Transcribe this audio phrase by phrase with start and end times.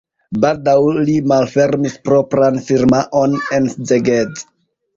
[0.45, 0.73] Baldaŭ
[1.09, 4.47] li malfermis propran firmaon en Szeged.